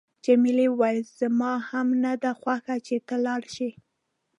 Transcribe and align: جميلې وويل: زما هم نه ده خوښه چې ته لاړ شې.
جميلې 0.25 0.67
وويل: 0.71 0.99
زما 1.19 1.51
هم 1.69 1.87
نه 2.03 2.13
ده 2.23 2.31
خوښه 2.39 2.75
چې 2.87 2.95
ته 3.07 3.15
لاړ 3.25 3.41
شې. 3.55 3.69